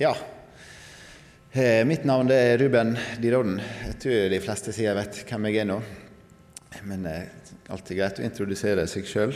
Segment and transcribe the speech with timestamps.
[0.00, 0.16] Ja.
[1.52, 3.58] Eh, mitt navn er Ruben Dirodden.
[3.60, 5.76] Jeg tror de fleste sier jeg vet hvem jeg er nå.
[6.88, 9.34] Men det er alltid greit å introdusere seg sjøl.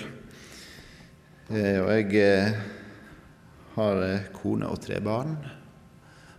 [1.53, 2.57] Eh, og jeg eh,
[3.75, 5.37] har eh, kone og tre barn.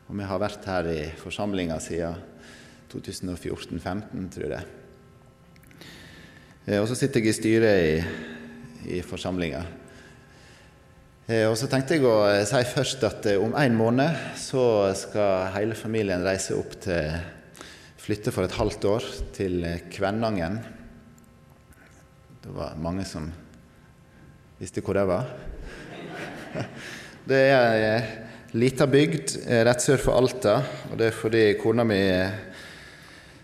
[0.10, 2.18] Og vi har vært her i forsamlinga siden
[2.98, 4.76] 2014-2015, tror jeg.
[6.66, 9.68] Eh, og så sitter jeg i styret i, i forsamlinga.
[11.26, 14.94] Eh, og så tenkte jeg å eh, si først at eh, om en måned så
[14.94, 17.16] skal hele familien reise opp til
[18.06, 20.60] Flytte for et halvt år til Kvænangen.
[22.44, 23.32] Det var mange som
[24.60, 25.32] visste hvor det var.
[27.26, 29.34] Det er ei lita bygd
[29.66, 30.60] rett sør for Alta,
[30.92, 31.98] og det er fordi kona mi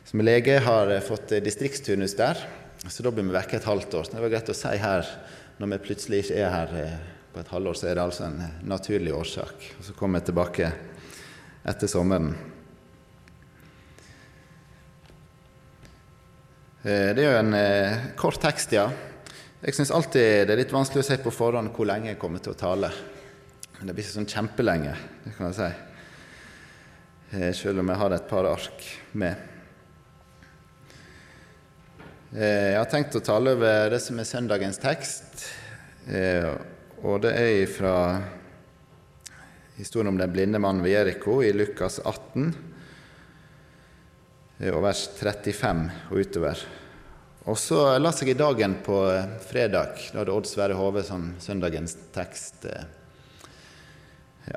[0.06, 2.38] som er lege har fått distriktsturnus der.
[2.86, 4.06] Så da blir vi vekke et halvt år.
[4.06, 5.10] Så det var greit å si her
[5.58, 6.78] når vi plutselig ikke er her
[7.32, 9.68] på et halvår, så er det altså en naturlig årsak.
[9.80, 10.72] Og så kommer jeg tilbake
[11.72, 12.34] etter sommeren.
[16.82, 18.90] Eh, det er jo en eh, kort tekst, ja.
[19.62, 22.42] Jeg syns alltid det er litt vanskelig å si på forhånd hvor lenge jeg kommer
[22.44, 22.90] til å tale.
[23.78, 25.72] Men det blir ikke sånn kjempelenge, det kan jeg si.
[27.38, 29.48] Eh, selv om jeg har et par ark med.
[32.32, 35.42] Jeg har tenkt å tale over det som er søndagens tekst.
[37.02, 37.96] Og det er fra
[39.74, 42.52] historien om den blinde mannen ved Jeriko i Lukas 18,
[44.70, 46.62] og vers 35 og utover.
[47.50, 49.00] Og så la seg i dagen på
[49.48, 49.98] fredag.
[50.12, 52.86] Da hadde Odd Sverre Hove som søndagens tekst eh,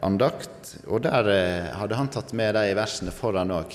[0.05, 0.75] andakt.
[0.85, 3.73] Og der eh, hadde han tatt med de versene foran òg.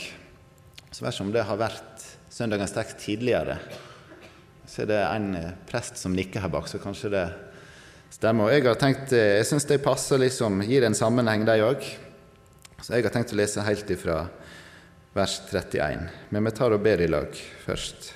[0.94, 3.58] Så vers om det har vært søndagens tekst tidligere.
[4.70, 7.28] Så er det en eh, prest som nikker her bak, så kanskje det
[8.10, 8.48] Stemmer.
[8.48, 11.86] Og jeg har tenkt, eh, jeg syns de passer liksom, gir en sammenheng, de òg.
[12.82, 14.24] Så jeg har tenkt å lese helt ifra
[15.14, 16.10] vers 31.
[16.34, 17.30] Men vi tar og ber i lag
[17.66, 18.14] først.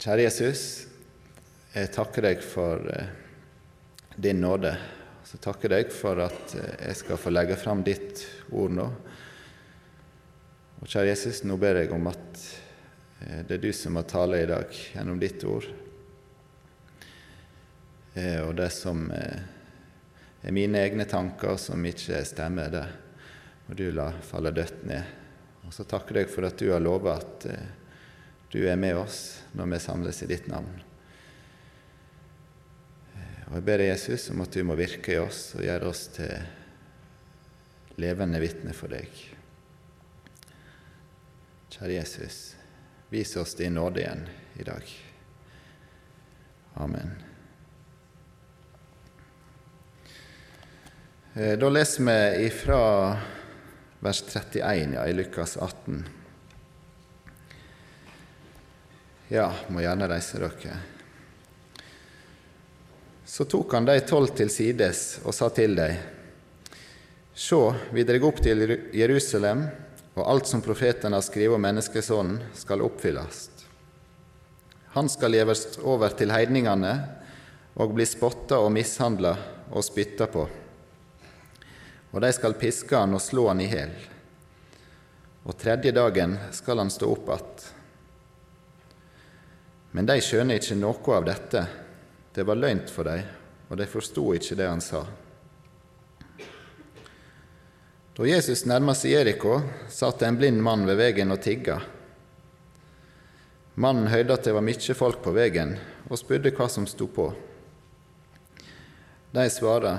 [0.00, 0.64] Kjære Jesus,
[1.74, 3.12] jeg takker deg for eh,
[4.16, 4.72] din nåde.
[5.24, 8.90] Så takker deg for at eh, jeg skal få legge fram ditt ord nå.
[10.80, 12.44] Og kjære Jesus, nå ber jeg om at
[13.48, 15.83] det er du som må tale i dag gjennom ditt ord.
[18.14, 19.42] Eh, og det som eh,
[20.42, 22.84] er mine egne tanker som ikke stemmer, det
[23.66, 25.14] må du la falle dødt ned.
[25.66, 27.70] Og så takker jeg for at du har lova at eh,
[28.54, 30.70] du er med oss når vi samles i ditt navn.
[33.48, 36.06] Og Jeg ber deg, Jesus, om at du må virke i oss og gjøre oss
[36.14, 36.32] til
[38.00, 39.10] levende vitner for deg.
[41.74, 42.40] Kjære Jesus,
[43.10, 44.26] vis oss din nåde igjen
[44.58, 44.98] i dag.
[46.82, 47.33] Amen.
[51.34, 53.16] Da leser vi ifra
[53.98, 56.04] vers 31 ja, i Lukas 18.
[59.28, 60.76] Ja, må gjerne reise dere.
[63.26, 65.98] Så tok han de tolv til sides og sa til dem.:
[67.34, 69.66] Sjå, vi dreg opp til Jerusalem,
[70.14, 73.48] og alt som profeten har skrevet om menneskesonen, skal oppfylles.
[74.94, 77.00] Han skal gjevast over til heidningene
[77.74, 79.34] og bli spotta og mishandla
[79.74, 80.46] og spytta på
[82.14, 83.94] og de skal piske han og slå han i hjel.
[85.44, 87.74] Og tredje dagen skal han stå opp att.
[89.90, 91.66] Men de skjønner ikke noe av dette.
[92.34, 93.26] Det var løgnt for dem,
[93.68, 95.04] og de forsto ikke det han sa.
[98.14, 99.60] Da Jesus nærma seg Jeriko,
[99.90, 101.80] satt en blind mann ved veien og tigga.
[103.74, 105.74] Mannen hørte at det var mye folk på veien,
[106.06, 107.32] og spurte hva som sto på.
[109.34, 109.98] De svarer,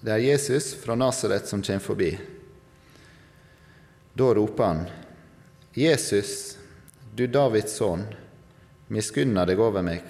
[0.00, 2.18] det er Jesus fra Nasaret som kommer forbi.
[4.14, 4.84] Da roper han,
[5.74, 6.58] Jesus,
[7.14, 8.04] du Davids sønn,
[8.86, 10.06] miskunna deg over meg.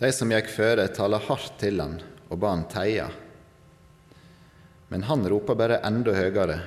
[0.00, 1.98] De som gikk føre, taler hardt til han
[2.32, 3.06] og ba han teie.
[4.88, 6.58] Men han roper bare enda høyere.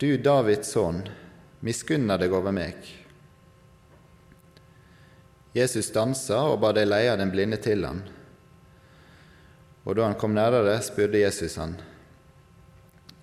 [0.00, 1.04] Du Davids sønn,
[1.60, 2.80] miskunna deg over meg.
[5.52, 8.00] Jesus stansa og ba de leie den blinde til han.
[9.82, 11.74] Og da han kom nærere, spurte Jesus han,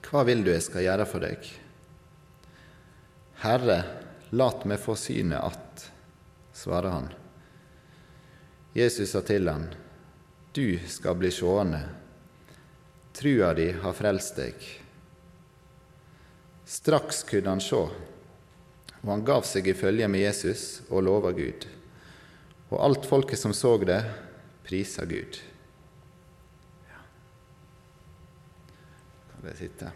[0.03, 1.45] Hva vil du jeg skal gjøre for deg?
[3.39, 3.77] Herre,
[4.35, 5.91] lat meg få synet att,
[6.53, 7.07] svarer han.
[8.73, 9.69] Jesus sa til han,
[10.51, 11.79] Du skal bli sjående.
[13.15, 14.55] Trua di har frelst deg.
[16.65, 17.79] Straks kunne han se,
[18.99, 21.65] og han gav seg i følge med Jesus og lova Gud.
[22.69, 24.03] Og alt folket som så det,
[24.67, 25.39] prisa Gud.
[29.47, 29.91] Jeg sitte.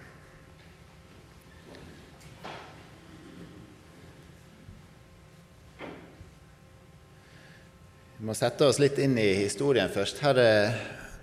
[8.18, 10.24] Vi må sette oss litt inn i historien først.
[10.24, 10.76] Her er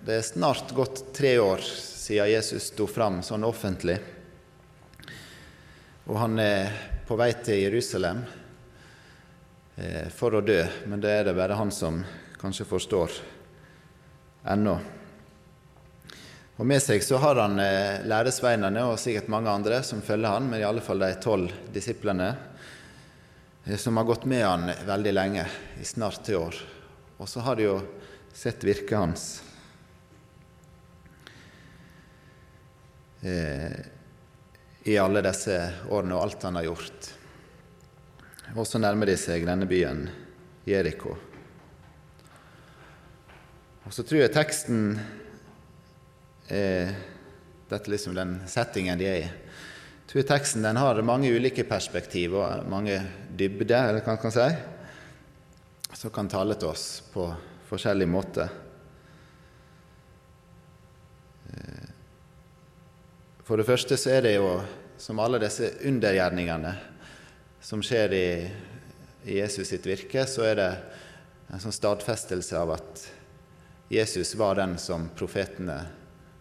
[0.04, 3.98] det er snart gått tre år siden Jesus sto fram sånn offentlig.
[6.08, 6.70] Og han er
[7.06, 8.22] på vei til Jerusalem
[9.76, 12.00] eh, for å dø, men det er det bare han som
[12.40, 13.18] kanskje forstår
[14.48, 14.78] ennå.
[16.60, 20.44] Og Med seg så har han eh, læresveinene og sikkert mange andre som følger han,
[20.50, 22.26] men i alle fall de tolv disiplene
[23.64, 25.46] eh, som har gått med han veldig lenge,
[25.80, 26.58] i snart tre år.
[27.16, 27.78] Og så har de jo
[28.36, 29.24] sett virket hans.
[33.24, 33.80] Eh,
[34.84, 35.56] I alle disse
[35.88, 37.08] årene og alt han har gjort.
[38.52, 40.04] Og så nærmer de seg denne byen,
[40.68, 41.16] Jeriko.
[43.88, 44.92] Og så tror jeg teksten
[46.50, 46.92] er
[47.70, 49.26] Dette er liksom den settingen de er i.
[49.26, 52.96] Jeg tror teksten den har mange ulike perspektiv og mange
[53.38, 54.48] dybder, eller hva man kan si
[56.00, 57.28] som kan tale til oss på
[57.68, 58.48] forskjellig måte.
[61.50, 61.88] Eh,
[63.44, 64.54] for det første så er det jo,
[64.98, 66.74] som alle disse undergjerningene
[67.60, 68.28] som skjer i,
[69.28, 70.70] i Jesus sitt virke, så er det
[71.50, 73.06] en sånn stadfestelse av at
[73.90, 75.82] Jesus var den som profetene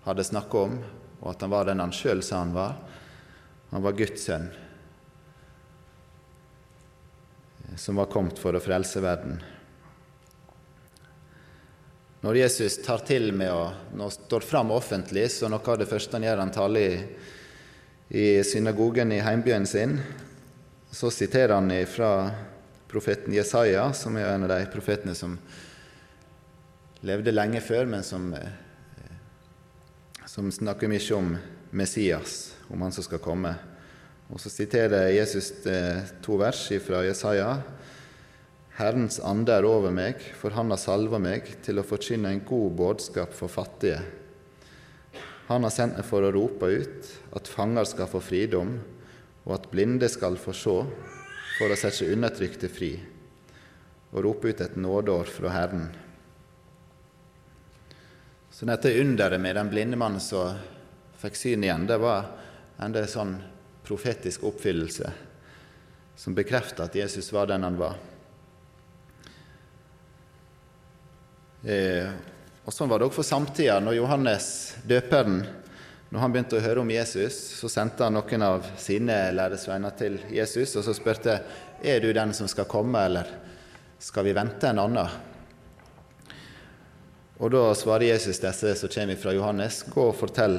[0.09, 0.79] hadde snakket om,
[1.19, 2.75] og at han var den han sjøl sa han var.
[3.69, 4.49] Han var Guds sønn
[7.79, 9.39] som var kommet for å frelse verden.
[12.19, 16.17] Når Jesus tar til med å nå står fram offentlig, så noe av det første
[16.17, 16.97] han gjør, han taler i,
[18.09, 19.95] i synagogen i heimbyen sin,
[20.91, 22.11] så siterer han fra
[22.89, 25.37] profeten Jesaja, som er en av de profetene som
[27.07, 28.33] levde lenge før, men som,
[30.29, 31.31] som snakker mye om
[31.73, 33.49] Messias, om han som skal komme.
[34.29, 37.47] Og så siterer Jesus eh, to vers fra Jesaja.
[38.77, 42.75] Herrens ande er over meg, for han har salva meg til å forkynne en god
[42.77, 44.03] budskap for fattige.
[45.49, 48.75] Han har sendt meg for å rope ut at fanger skal få fridom,
[49.47, 50.77] og at blinde skal få se,
[51.57, 52.91] for å sette undertrykte fri,
[54.13, 55.89] og rope ut et nådeår fra Herren.
[58.59, 60.57] Så dette underet med den blinde mannen som
[61.15, 62.25] fikk syn igjen, det var
[62.83, 63.37] enda sånn
[63.87, 65.11] profetisk oppfyllelse
[66.19, 67.95] som bekrefter at Jesus var den han var.
[71.63, 72.11] Eh,
[72.65, 73.79] og Sånn var det også for samtida.
[73.79, 74.51] Når Johannes
[74.83, 75.39] døperen
[76.09, 80.19] når han begynte å høre om Jesus, så sendte han noen av sine læresveiner til
[80.35, 81.39] Jesus og så spurte
[81.79, 83.31] er du den som skal komme, eller
[84.03, 85.28] skal vi vente en annen.
[87.39, 90.57] Og Da svarer Jesus disse som kommer fra Johannes, gå og fortell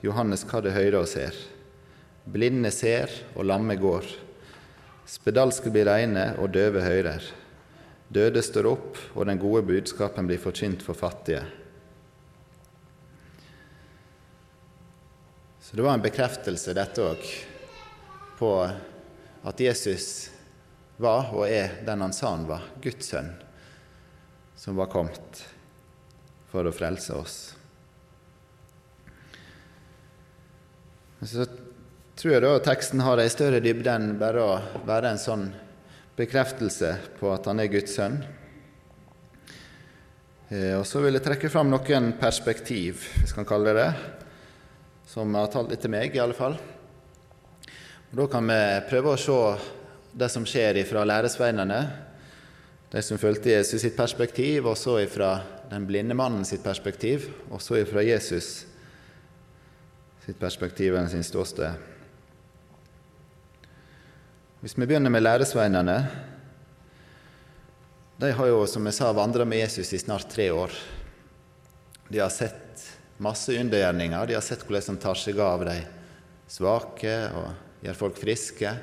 [0.00, 1.36] Johannes hva det hører og ser.
[2.24, 4.08] Blinde ser, og lamme går.
[5.04, 7.20] Spedalske blir reine, og døve hører.
[8.08, 11.44] Døde står opp, og den gode budskapen blir forkynt for fattige.
[15.60, 17.32] Så det var en bekreftelse, dette òg,
[18.40, 18.52] på
[19.44, 20.30] at Jesus
[20.96, 23.34] var og er den han sa han var, Guds sønn,
[24.56, 25.44] som var kommet
[26.52, 27.36] for å frelse oss.
[31.22, 31.46] Så
[32.18, 34.54] tror jeg da teksten har ei større dybde enn bare å
[34.86, 35.46] være en sånn
[36.18, 38.18] bekreftelse på at han er Guds sønn.
[40.52, 43.92] Eh, og Så vil jeg trekke fram noen perspektiv, hvis man kan kalle det det,
[45.08, 46.58] som har talt litt til meg, i alle fall.
[48.10, 49.38] Og Da kan vi prøve å se
[50.12, 51.80] det som skjer ifra læresveinene,
[52.92, 55.38] de som fulgte Jesus sitt perspektiv, og så fra
[55.72, 58.66] den blinde mannen sitt perspektiv, og så fra Jesus
[60.22, 61.88] sitt perspektiv og sin ståsted.
[64.62, 65.96] Hvis vi begynner med læresveinene
[68.22, 70.70] De har jo, som jeg sa, vandra med Jesus i snart tre år.
[72.06, 72.84] De har sett
[73.18, 74.28] masse undergjerninger.
[74.28, 75.74] De har sett hvordan han tar seg av de
[76.46, 78.76] svake og gjør folk friske.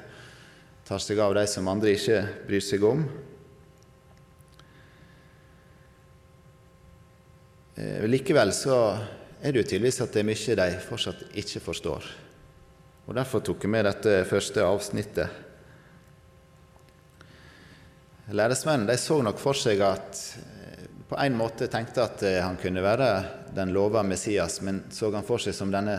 [0.90, 2.20] Tar seg av de som andre ikke
[2.50, 3.06] bryr seg om.
[8.08, 8.78] Likevel så
[9.42, 12.10] er det jo tydeligvis at det er mye de fortsatt ikke forstår.
[13.10, 15.46] Og Derfor tok jeg med dette første avsnittet
[18.30, 22.84] Læresmennene så nok for seg at eh, på en måte tenkte at eh, han kunne
[22.86, 23.08] være
[23.56, 25.96] den lova Messias, men så han for seg som denne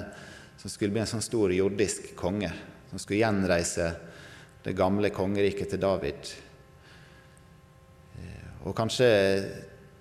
[0.60, 2.52] som skulle bli en sånn stor jordisk konge,
[2.92, 3.88] som skulle gjenreise
[4.62, 6.30] det gamle kongeriket til David.
[8.20, 9.10] Eh, og kanskje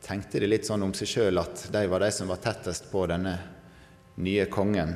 [0.10, 3.04] tenkte de litt sånn om seg sjøl at de var de som var tettest på
[3.12, 3.36] denne
[4.18, 4.96] nye kongen.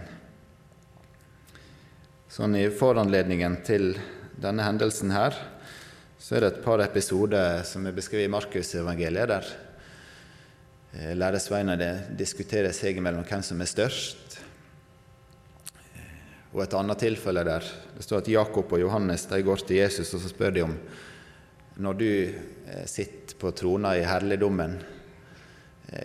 [2.33, 3.91] Sånn I foranledningen til
[4.41, 5.37] denne hendelsen her,
[6.17, 9.51] så er det et par episoder som er beskrevet i Markusevangeliet, der
[10.97, 14.39] eh, læresveinene diskuterer seg mellom hvem som er størst.
[16.55, 20.15] Og et annet tilfelle der det står at Jakob og Johannes de går til Jesus
[20.15, 20.73] og så spør de om
[21.85, 24.79] når du eh, sitter på trona i herligdommen,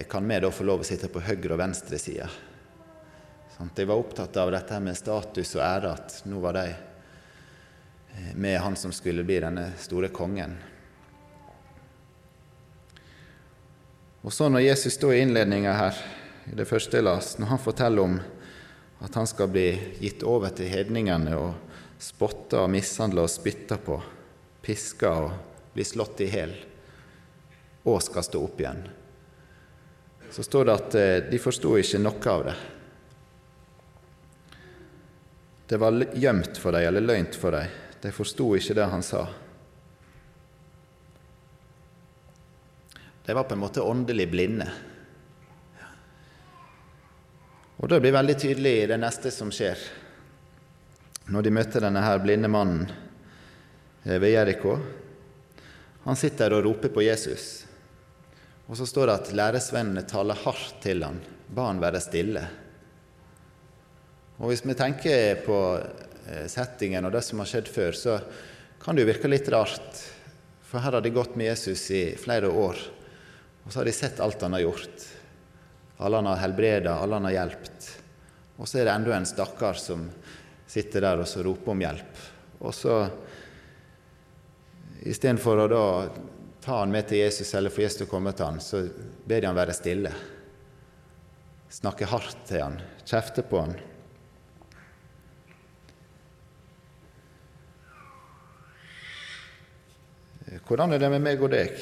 [0.08, 2.28] kan vi da få lov å sitte på høyre og venstre side?
[3.56, 8.34] Sånn, de var opptatt av dette med status og ære, at nå var de eh,
[8.38, 10.54] med han som skulle bli denne store kongen.
[14.22, 15.98] Og så når Jesus står i innledninga her,
[16.46, 18.18] i det første jeg las, når han forteller om
[19.04, 19.66] at han skal bli
[20.02, 21.54] gitt over til hedningene og
[22.02, 23.98] spotta og mishandla og spytta på,
[24.62, 26.54] piska og bli slått i hjel,
[27.88, 28.86] og skal stå opp igjen.
[30.30, 32.56] Så står det at eh, de forsto ikke noe av det.
[35.68, 37.68] Det var gjemt for dem eller løgnt for dem.
[38.00, 39.26] De forsto ikke det han sa.
[43.26, 44.68] De var på en måte åndelig blinde.
[47.76, 49.76] Og Det blir veldig tydelig i det neste som skjer.
[51.28, 54.78] Når de møter denne her blinde mannen eh, ved Jeriko.
[56.08, 57.67] Han sitter og roper på Jesus.
[58.68, 62.42] Og så står det at læresvennene taler hardt til han, ba han være stille.
[64.38, 68.18] Og Hvis vi tenker på eh, settingen og det som har skjedd før, så
[68.78, 70.02] kan det jo virke litt rart.
[70.68, 72.76] For her har de gått med Jesus i flere år,
[73.64, 75.08] og så har de sett alt han har gjort.
[75.98, 77.88] Alle han har helbreda, alle han har hjulpet.
[78.58, 80.04] Og så er det enda en stakkar som
[80.68, 82.24] sitter der og så roper om hjelp.
[82.60, 83.00] Og så
[85.08, 85.84] istedenfor å da
[86.68, 88.82] ta han med til Jesus eller få Jesus å komme til han, så
[89.24, 90.10] ber de han være stille.
[91.72, 92.76] Snakke hardt til han,
[93.08, 93.72] kjefte på han.
[100.68, 101.80] Hvordan er det med meg og deg?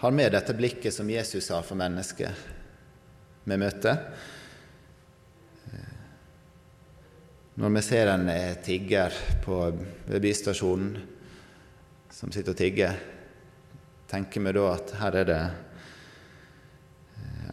[0.00, 2.46] har med dette blikket som Jesus har for mennesket
[3.44, 3.98] vi møter.
[7.60, 8.30] Når vi ser en
[8.64, 9.12] tigger
[9.44, 9.58] på,
[10.08, 11.19] ved bystasjonen
[12.20, 12.96] som sitter og tigger,
[14.10, 15.42] tenker vi da at her er det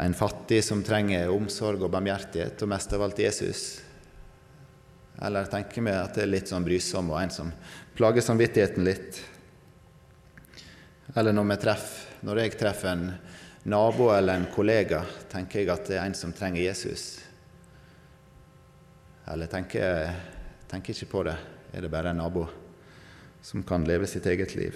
[0.04, 3.62] en fattig som trenger omsorg og barmhjertighet, og mest av alt Jesus?
[5.24, 7.54] Eller tenker vi at det er litt sånn brysom og en som
[7.96, 9.22] plager samvittigheten litt?
[11.16, 13.08] Eller når treffer når jeg treffer en
[13.70, 17.20] nabo eller en kollega, tenker jeg at det er en som trenger Jesus.
[19.32, 20.16] Eller tenker jeg
[20.68, 21.36] tenker ikke på det.
[21.72, 22.48] Er det bare en nabo
[23.48, 24.76] som kan leve sitt eget liv?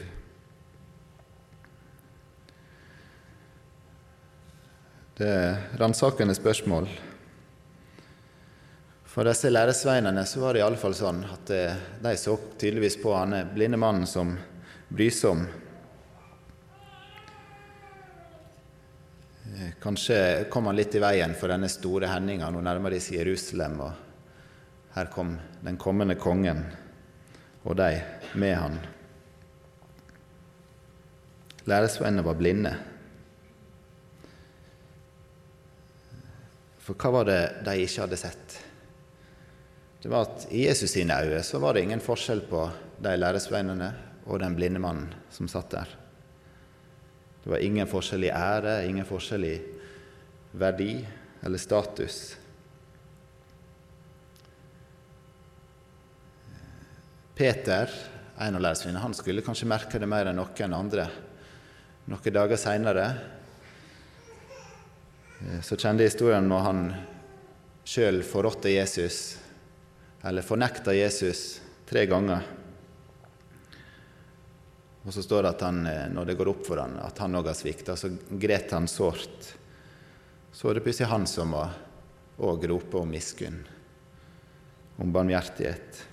[5.17, 6.87] Det er ransakende spørsmål.
[9.11, 13.11] For disse læresveinene så var det i alle fall sånn at de så tydeligvis på
[13.11, 14.31] han blinde mannen som
[14.87, 15.43] brysom
[19.83, 22.47] Kanskje kom han litt i veien for denne store hendinga.
[22.49, 26.63] Nå nærmer de seg Jerusalem, og her kom den kommende kongen
[27.63, 27.91] og de
[28.33, 28.79] med han.
[31.69, 32.73] Læresvennene var blinde.
[36.81, 38.57] For hva var det de ikke hadde sett?
[40.01, 42.65] Det var at I Jesus sine øyne så var det ingen forskjell på
[43.01, 43.91] de læresvennene
[44.25, 45.97] og den blinde mannen som satt der.
[47.43, 49.55] Det var ingen forskjell i ære, ingen forskjell i
[50.57, 50.93] verdi
[51.45, 52.37] eller status.
[57.35, 57.89] Peter,
[58.37, 61.07] en av lærersvinene, han skulle kanskje merke det mer enn noen andre.
[62.11, 63.05] Noen dager seinere
[65.39, 66.81] eh, så kjente historien når han
[67.87, 69.21] sjøl forrådte Jesus,
[70.25, 72.43] eller fornekta Jesus, tre ganger.
[75.01, 77.39] Og så står det at han, eh, når det går opp for han, at han
[77.39, 79.53] òg har svikta, så gret han sårt.
[80.51, 81.63] Så er det plutselig han som må
[82.41, 83.61] òg rope om miskunn,
[85.01, 86.07] om barmhjertighet,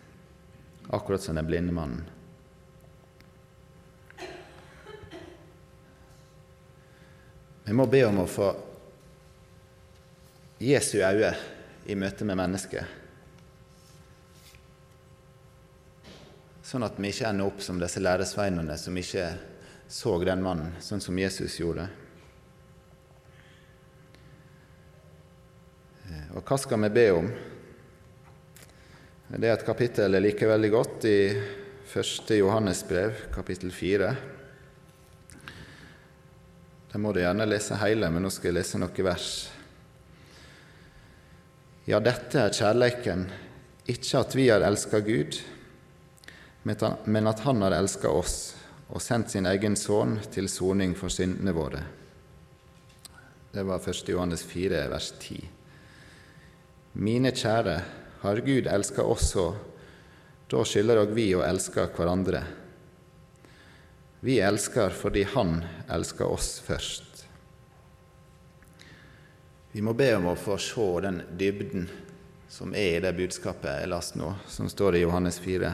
[0.91, 2.05] akkurat som den blinde mannen.
[7.65, 8.49] Vi må be om å få
[10.59, 11.35] Jesu øyne
[11.85, 12.97] i møte med mennesket.
[16.65, 19.29] Sånn at vi ikke ender opp som disse læresveinene som ikke
[19.89, 21.87] så den mannen, sånn som Jesus gjorde.
[26.09, 27.31] Eh, og hva skal vi be om?
[29.29, 32.31] Det er et kapittel jeg liker veldig godt i 1.
[32.39, 34.07] Johannes brev, kapittel 4.
[36.89, 39.27] Det må du gjerne lese hele, men nå skal jeg lese noen vers.
[41.93, 43.27] Ja, dette er kjærleiken,
[43.85, 45.37] ikke at vi har elska Gud,
[46.65, 48.57] men at Han har elska oss
[48.89, 51.85] og sendt sin egen sønn til soning for syndene våre.
[53.53, 54.09] Det var 1.
[54.09, 55.49] Johannes 4, vers 10.
[56.97, 57.81] Mine kjære,
[58.29, 59.51] har Gud elska oss så,
[60.49, 62.43] da skylder òg vi å elske hverandre.
[64.21, 67.05] Vi elsker fordi Han elsker oss først.
[69.73, 71.89] Vi må be om å få se den dybden
[72.49, 75.73] som er i det budskapet jeg leste nå, som står i Johannes 4.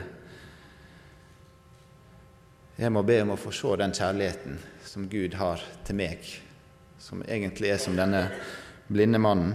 [2.77, 6.27] Jeg må be om å få se den kjærligheten som Gud har til meg,
[6.99, 8.27] som egentlig er som denne
[8.91, 9.55] blinde mannen,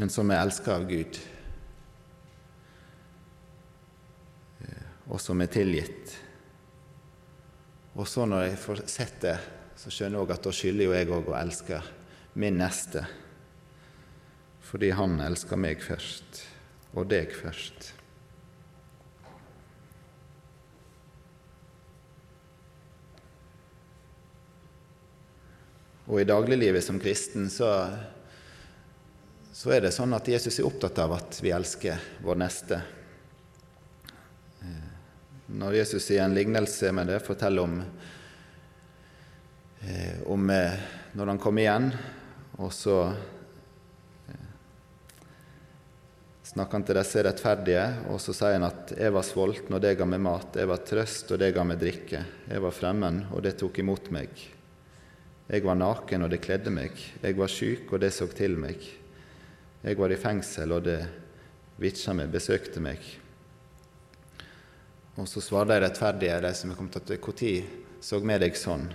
[0.00, 1.18] men som er elska av Gud,
[5.12, 6.14] og som er tilgitt.
[7.92, 9.34] Og så når jeg får sett det,
[9.76, 11.82] så skjønner jeg at da skylder jo jeg òg å elske
[12.40, 13.02] min neste,
[14.64, 16.40] fordi han elsker meg først,
[16.94, 17.90] og deg først.
[26.08, 27.68] Og i dagliglivet som kristen så,
[29.60, 32.78] så er det sånn at Jesus er opptatt av at vi elsker vår neste.
[35.52, 37.74] Når Jesus i en lignelse med det forteller om,
[40.32, 41.90] om når han kom igjen,
[42.56, 42.94] og så
[46.48, 49.98] snakker han til disse rettferdige, og så sier han at 'jeg var sulten, og det
[49.98, 53.42] ga meg mat', 'jeg var trøst, og det ga meg drikke', 'jeg var fremmed, og
[53.42, 54.48] det tok imot meg'.
[55.50, 56.92] Jeg var naken, og det kledde meg.
[57.22, 58.99] Jeg var syk, og det så til meg.
[59.80, 60.98] Jeg var i fengsel, og det
[61.80, 63.00] vitja meg, besøkte meg.
[65.16, 68.86] Og så svarer de rettferdige, de som er kommet til Når så vi deg sånn?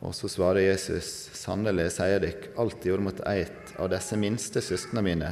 [0.00, 4.62] Og så svarer Jesus, sannelig sier dere, alt jeg gjorde mot eit av disse minste
[4.62, 5.30] søsknene mine,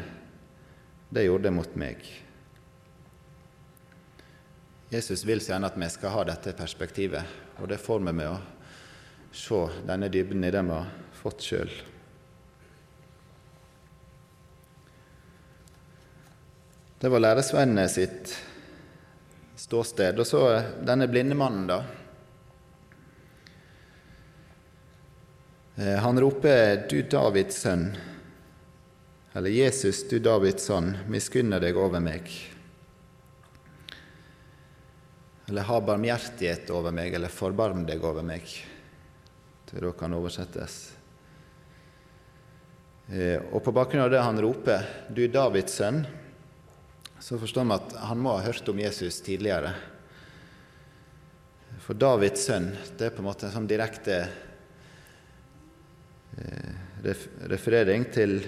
[1.09, 2.03] det gjorde det mot meg.
[4.91, 8.33] Jesus vil så gjerne at vi skal ha dette perspektivet, og det får vi med
[8.33, 8.39] å
[9.33, 11.71] se denne dybden i det vi har fått sjøl.
[17.07, 18.33] Det var læresvennene sitt
[19.55, 20.19] ståsted.
[20.19, 20.41] Og så
[20.83, 21.77] denne blinde mannen, da.
[26.03, 27.95] Han roper 'Du Davids sønn',
[29.39, 32.27] eller 'Jesus, du Davids sønn, miskunner deg over meg'.
[35.47, 38.67] Eller 'ha barmhjertighet over meg', eller 'forbarm deg over meg'
[39.71, 40.93] det da kan oversettes.
[43.53, 44.83] Og på bakgrunn av det han roper
[45.15, 46.26] 'Du Davids sønn',
[47.21, 49.73] så forstår vi at han må ha hørt om Jesus tidligere.
[51.83, 54.21] For Davids sønn det er på en måte en sånn direkte
[57.49, 58.39] referering til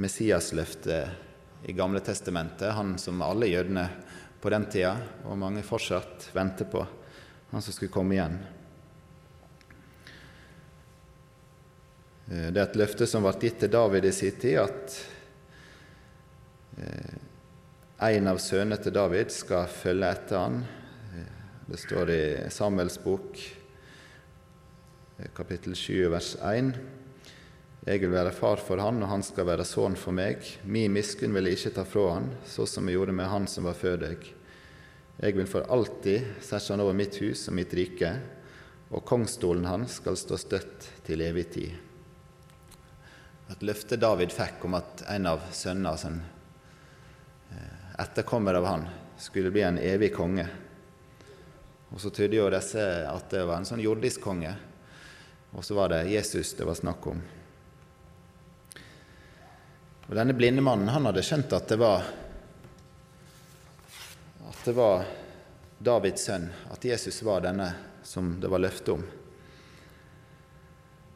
[0.00, 3.86] Messiasløftet i Gamle testamentet, han som alle jødene
[4.40, 4.94] på den tida,
[5.28, 6.84] og mange fortsatt venter på,
[7.50, 8.38] han som skulle komme igjen.
[12.30, 15.00] Det er et løfte som ble gitt til David i sin tid, at
[18.00, 20.60] en av sønnene til David skal følge etter han.
[21.68, 23.36] Det står i Samuels bok,
[25.36, 26.72] kapittel 7, vers 1.
[27.86, 30.44] Jeg vil være far for han, og han skal være sønn for meg.
[30.64, 33.68] Min miskunn vil jeg ikke ta fra han, så som jeg gjorde med han som
[33.68, 34.24] var før deg.
[35.20, 38.16] Jeg vil for alltid sette han over mitt hus og mitt rike,
[38.90, 41.78] og kongsstolen hans skal stå støtt til evig tid
[43.50, 46.20] et løfte David fikk om at en av sønnene, en
[48.00, 50.46] etterkommer av han, skulle bli en evig konge.
[51.90, 54.54] Og Så tydde jo disse at det var en sånn jordisk konge,
[55.50, 57.20] og så var det Jesus det var snakk om.
[60.08, 62.06] Og Denne blinde mannen han hadde skjønt at det var
[64.50, 65.04] at det var
[65.78, 67.68] Davids sønn, at Jesus var denne
[68.02, 69.04] som det var løfte om.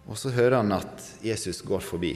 [0.07, 2.13] Og så hører han at Jesus går forbi.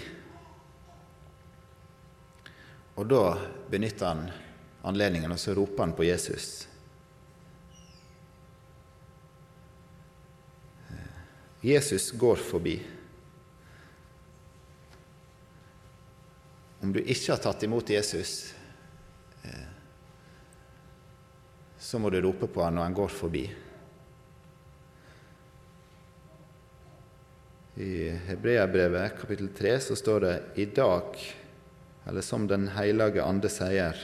[2.98, 3.22] Og da
[3.70, 4.22] benytter han
[4.82, 6.68] anledningen, og så roper han på Jesus.
[11.60, 12.76] Jesus går forbi.
[16.80, 18.52] Om du ikke har tatt imot Jesus,
[21.78, 23.42] så må du rope på han når han går forbi.
[27.78, 27.90] I
[28.26, 31.18] Hebreabrevet kapittel 3 så står det i dag,
[32.06, 33.98] eller som Den hellige ande sier,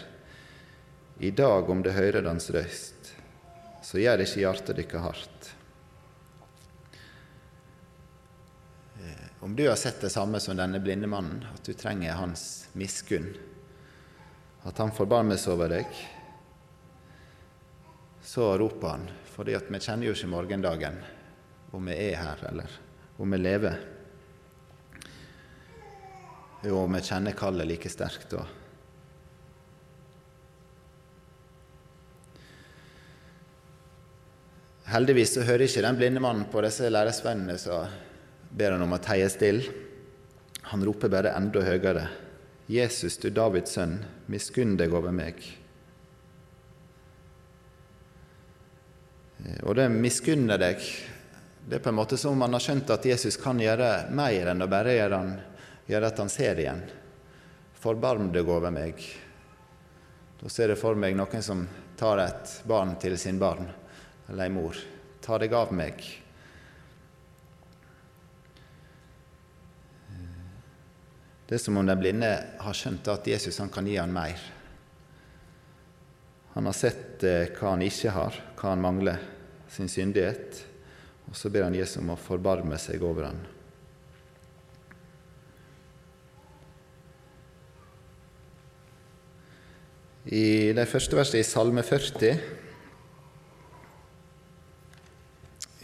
[1.18, 3.12] i dag om det hører Hans røyst,
[3.84, 5.54] så gjør ikke hjertet deres hardt.
[9.44, 13.26] om du har sett det samme som denne blinde mannen, at du trenger hans miskunn,
[14.64, 15.98] at han forbarmes over deg,
[18.24, 20.96] så roper han, fordi vi kjenner jo ikke morgendagen,
[21.76, 22.78] om vi er her eller
[23.20, 23.76] om vi lever.
[26.64, 28.46] Jo, vi kjenner kallet like sterkt da.
[34.84, 37.88] Heldigvis så hører ikke den blinde mannen på disse læresvennene som
[38.54, 39.72] ber han om å teie stille.
[40.68, 42.04] Han roper bare enda høyere.
[42.68, 43.98] Jesus, du Davids sønn,
[44.32, 45.40] miskunn deg over meg.
[49.64, 50.84] Og det miskunner deg,
[51.64, 54.50] det er på en måte som om han har skjønt at Jesus kan gjøre mer
[54.52, 55.32] enn å bare gjøre, han,
[55.88, 56.82] gjøre at han ser igjen.
[57.80, 59.00] Forbarm deg over meg.
[60.40, 61.64] Da ser jeg for meg noen som
[61.96, 63.68] tar et barn til sin barn
[64.28, 64.78] eller ei mor.
[65.24, 66.02] Ta deg av meg.
[71.44, 72.30] Det er som om den blinde
[72.64, 74.40] har skjønt at Jesus kan gi han mer.
[76.54, 79.18] Han har sett eh, hva han ikke har, hva han mangler,
[79.68, 80.62] sin syndighet.
[81.28, 83.42] Og så ber han Jesus om å forbarme seg over han.
[90.24, 92.63] I det første verset i Salme 40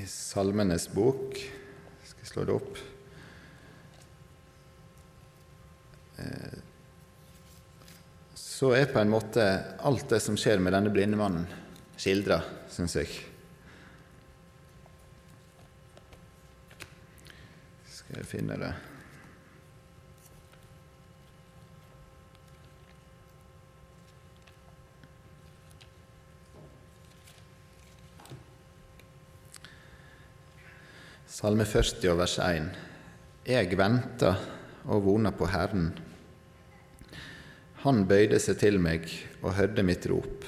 [0.00, 1.36] i Salmenes bok.
[2.04, 2.78] skal jeg slå det opp.
[6.20, 6.58] Eh,
[8.34, 9.46] så er på en måte
[9.88, 11.48] alt det som skjer med denne blinde mannen,
[12.00, 12.40] skildra,
[12.72, 13.16] syns jeg.
[17.88, 18.76] Skal jeg finne det
[31.40, 32.66] Salme 40 vers 1.
[33.48, 34.34] Jeg venta
[34.92, 35.86] og vona på Herren.
[37.80, 40.44] Han bøyde seg til meg og hørte mitt rop.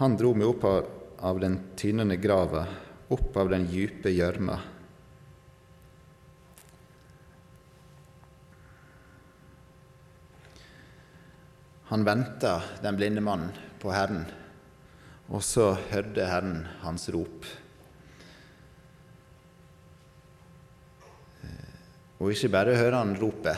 [0.00, 2.64] Han dro meg opp av den tynende grava,
[3.12, 4.56] opp av den djupe gjørma.
[11.92, 14.24] Han venta, den blinde mannen, på Herren,
[15.28, 17.44] og så hørte Herren hans rop.
[22.20, 23.56] Og ikke bare hører han ropet.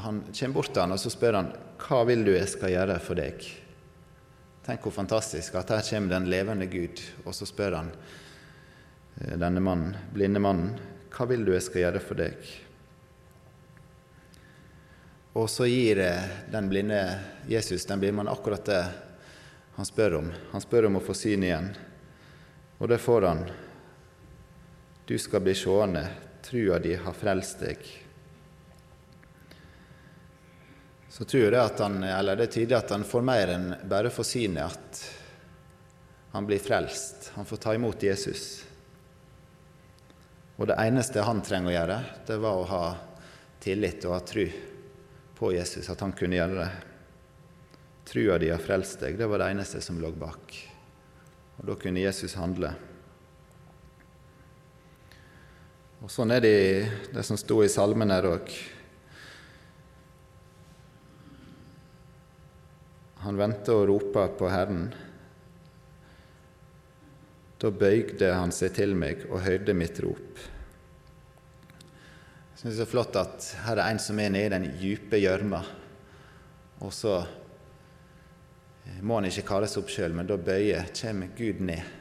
[0.00, 2.98] Han kommer bort til han og så spør han, 'Hva vil du jeg skal gjøre
[2.98, 3.44] for deg?'
[4.64, 7.90] Tenk hvor fantastisk at her kommer den levende Gud, og så spør han
[9.20, 10.78] eh, denne mannen, blinde mannen,
[11.10, 12.50] 'Hva vil du jeg skal gjøre for deg?'
[15.34, 15.96] Og så gir
[16.50, 18.84] den blinde Jesus den blinde mannen akkurat det
[19.76, 20.32] han spør om.
[20.52, 21.70] Han spør om å få syn igjen,
[22.78, 23.44] og det får han.
[25.06, 26.02] Du skal bli seende,
[26.42, 27.84] trua di har frelst deg.
[31.10, 34.12] Så tror jeg at han, eller det er tydelig at han får mer enn bare
[34.14, 35.00] for synet, at
[36.30, 37.32] han blir frelst.
[37.34, 38.44] Han får ta imot Jesus.
[40.56, 41.98] Og det eneste han trenger å gjøre,
[42.28, 42.84] det var å ha
[43.60, 44.44] tillit og ha tru
[45.38, 46.70] på Jesus, at han kunne gjøre det.
[48.10, 50.56] Trua di har frelst deg, det var det eneste som lå bak.
[51.58, 52.72] Og da kunne Jesus handle.
[56.00, 56.58] Og Sånn er det
[57.12, 58.52] det som sto i salmen her òg.
[63.20, 64.86] Han venter og roper på Herren.
[67.60, 70.40] Da bøygde han seg til meg og høyde mitt rop.
[72.54, 75.20] Jeg syns det er flott at her er en som er nede i den dype
[75.20, 75.60] gjørma,
[76.80, 77.18] og så
[79.04, 81.96] må han ikke seg opp sjøl, men da bøyer, kommer Gud ned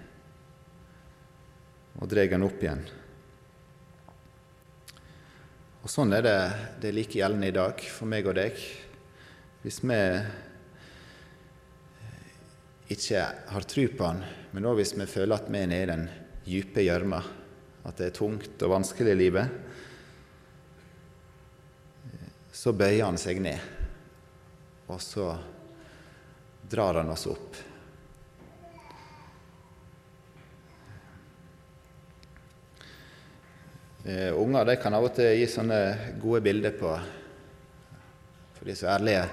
[1.99, 2.87] og drar han opp igjen.
[5.79, 6.37] Og Sånn er det,
[6.81, 8.57] det er like gjeldende i dag for meg og deg.
[9.63, 9.99] Hvis vi
[12.95, 13.21] ikke
[13.53, 14.19] har tro på Han,
[14.51, 16.03] men òg hvis vi føler at vi er nede i den
[16.43, 17.21] dype gjørma,
[17.87, 19.55] at det er tungt og vanskelig i livet,
[22.51, 23.59] så bøyer Han seg ned,
[24.91, 25.31] og så
[26.69, 27.55] drar Han oss opp.
[34.05, 35.77] Eh, unger de kan av og til gi sånne
[36.23, 36.91] gode bilder på
[38.55, 39.25] For de er så ærlige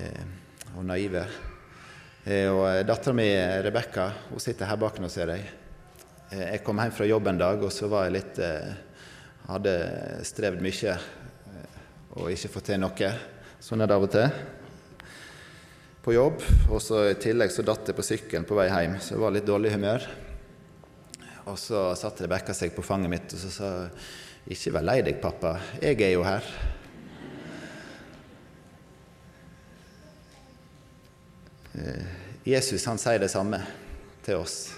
[0.00, 0.22] eh,
[0.78, 1.24] og naive.
[2.24, 3.26] Eh, og eh, Dattera mi
[3.66, 4.06] Rebekka
[4.40, 5.44] sitter her bak nå, ser jeg.
[6.30, 8.72] Eh, jeg kom hjem fra jobb en dag, og så var jeg litt eh,
[9.50, 9.76] Hadde
[10.24, 10.92] strevd mye
[12.14, 13.08] og ikke fått til noe.
[13.58, 14.28] Sånn er det av og til
[16.04, 16.44] på jobb.
[16.70, 19.34] Og så i tillegg så datt jeg på sykkelen på vei hjem, så jeg var
[19.34, 20.06] litt dårlig humør.
[21.50, 23.70] Og så satte Rebekka seg på fanget mitt og så sa
[24.50, 26.46] ikke vær lei deg, pappa, jeg er jo her.
[31.74, 32.06] Eh,
[32.48, 33.60] Jesus han sier det samme
[34.24, 34.70] til oss.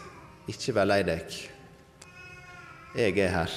[0.51, 1.37] Ikke vær lei deg.
[2.99, 3.55] Jeg er her.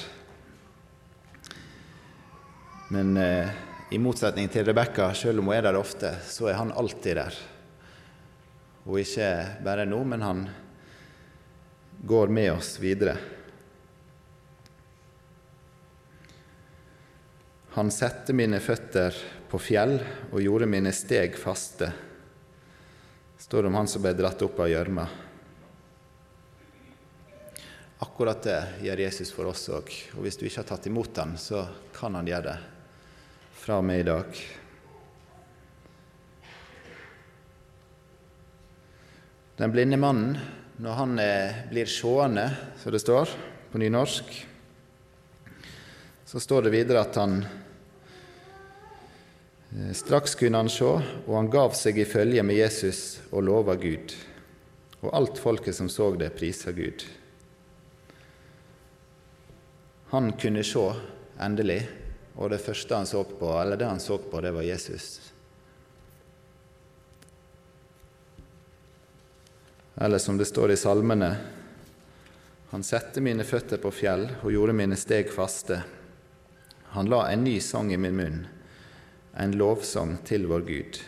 [2.93, 3.55] Men eh,
[3.95, 7.41] i motsetning til Rebekka, selv om hun er der ofte, så er han alltid der.
[8.85, 9.31] Og ikke
[9.65, 10.45] bare nå, men han
[12.05, 13.17] går med oss videre.
[17.75, 19.15] Han sette mine føtter
[19.49, 19.97] på fjell
[20.29, 21.89] og gjorde mine steg faste,
[23.41, 25.05] står det om han som ble dratt opp av gjørma.
[28.05, 29.89] Akkurat det gjør Jesus for oss òg.
[30.13, 31.63] Og hvis du ikke har tatt imot ham, så
[31.95, 32.55] kan han gjøre det
[33.65, 34.43] fra og med i dag.
[39.57, 40.37] Den blinde mannen,
[40.77, 42.49] når han eh, blir sjående,
[42.81, 43.29] som det står
[43.71, 44.47] på nynorsk,
[46.25, 47.45] så står det videre at han
[49.71, 50.91] eh, Straks kunne han se,
[51.25, 54.15] og han gav seg i følge med Jesus og lova Gud.
[55.05, 57.05] Og alt folket som så det, prisa Gud.
[60.11, 60.85] Han kunne se,
[61.39, 61.81] endelig,
[62.35, 65.34] og det første han så på, eller det han så på, det var Jesus.
[69.95, 71.29] Eller som det står i salmene
[72.71, 75.77] Han sette mine føtter på fjell og gjorde mine steg faste.
[76.95, 78.41] Han la en ny sang i min munn,
[79.37, 80.99] en lovsang til vår Gud.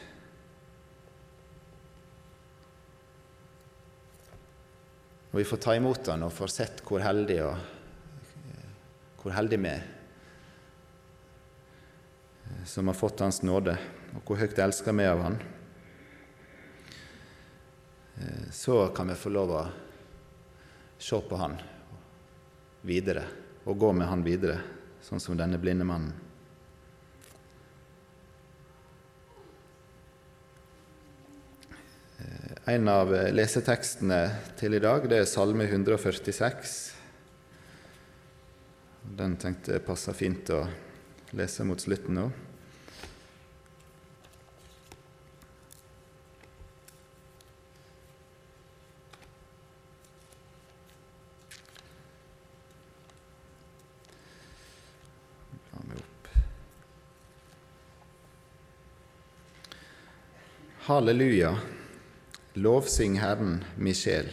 [5.33, 9.73] Og vi får ta imot han og får sett hvor heldig og hvor heldig vi
[9.73, 9.85] er
[12.67, 13.77] som har fått Hans nåde,
[14.15, 15.37] og hvor høyt elsker vi av Han.
[18.21, 19.65] Eh, så kan vi få lov å
[20.97, 21.57] se på Han
[22.81, 23.23] videre,
[23.65, 24.57] og gå med Han videre,
[25.01, 26.15] sånn som denne blinde mannen.
[32.17, 34.21] Eh, en av lesetekstene
[34.57, 36.75] til i dag det er Salme 146.
[39.17, 40.65] Den tenkte jeg passer fint å
[41.37, 42.29] lese mot slutten nå.
[60.87, 61.57] Halleluja,
[62.53, 64.29] lovsyng Herren, mi sjel.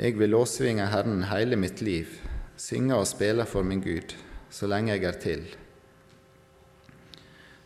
[0.00, 2.14] Jeg vil lovsvinge Herren hele mitt liv
[2.56, 4.14] synge og spille for min Gud
[4.48, 5.42] så lenge jeg er til.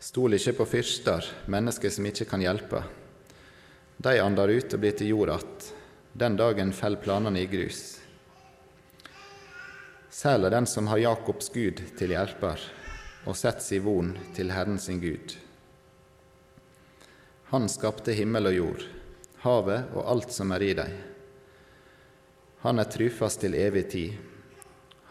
[0.02, 2.82] Stol ikke på fyrster, mennesker som ikke kan hjelpe.
[4.02, 5.70] De ander ut og blir til jord att.
[6.12, 8.00] Den dagen faller planene i grus.
[10.10, 12.58] Særlig den som har Jakobs Gud til hjelper,
[13.26, 15.43] og setter sin von til Herren sin Gud.
[17.54, 18.84] Han skapte himmel og jord,
[19.46, 20.94] havet og alt som er i dem.
[22.66, 24.22] Han er trufast til evig tid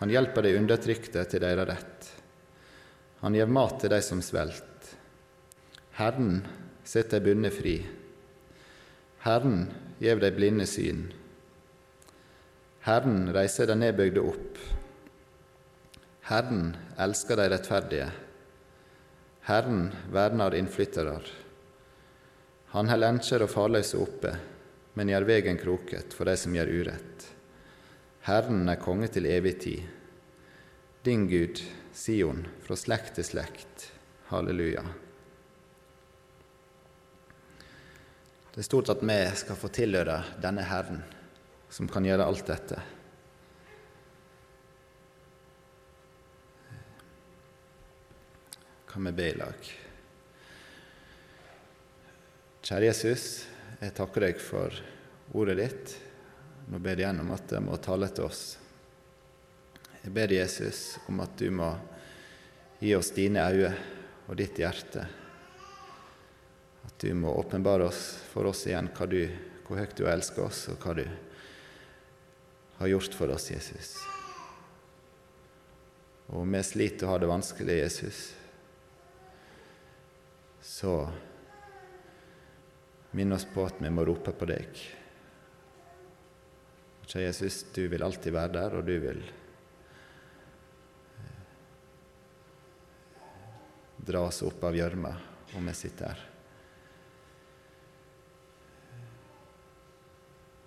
[0.04, 2.08] han hjelper de undertrykte til deres rett.
[3.22, 4.90] Han gir mat til de som svelt.
[5.96, 6.42] Herren
[6.84, 7.78] setter bunne fri.
[9.24, 9.70] Herren
[10.04, 11.06] gjev de blinde syn.
[12.84, 14.60] Herren reiser de nedbygde opp.
[16.28, 18.10] Herren elsker de rettferdige.
[19.48, 21.16] Herren verner innflyttere.
[22.74, 24.32] Han held enkjer og farløse oppe,
[24.98, 27.26] men gjør vegen kroket for de som gjør urett.
[28.26, 29.84] Herren er konge til evig tid.
[31.06, 31.62] Din Gud,
[31.94, 33.92] Sion, fra slekt til slekt.
[34.32, 34.82] Halleluja.
[38.54, 41.06] Det er stort at vi skal få tilhøre denne Herren,
[41.70, 42.82] som kan gjøre alt dette.
[48.90, 49.74] Kan vi be i lag?
[52.64, 53.24] Kjære Jesus,
[53.84, 54.72] jeg takker deg for
[55.36, 55.90] ordet ditt.
[56.72, 58.44] Nå ber jeg igjen om at det må tale til oss.
[60.00, 61.74] Jeg ber Jesus om at du må
[62.80, 63.74] gi oss dine øyne
[64.30, 65.04] og ditt hjerte.
[66.88, 68.00] At du må åpenbare oss
[68.32, 69.20] for oss igjen du,
[69.68, 71.04] hvor høyt du elsker oss, og hva du
[72.80, 73.98] har gjort for oss, Jesus.
[76.32, 78.24] Og vi sliter og har det vanskelig, Jesus,
[80.64, 80.96] så
[83.14, 84.84] minn oss på at vi må rope på deg.
[87.04, 89.20] Kjære Jesus, du vil alltid være der, og du vil
[91.22, 91.42] eh,
[94.10, 95.14] dra oss opp av gjørma
[95.60, 96.30] om vi sitter her.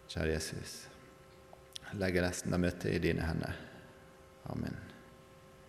[0.06, 0.76] Kjære Jesus,
[1.98, 3.58] legger resten av møtet i dine hender.
[4.52, 4.85] Amen.